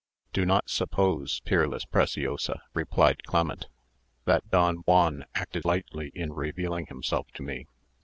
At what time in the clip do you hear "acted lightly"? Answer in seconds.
5.35-6.11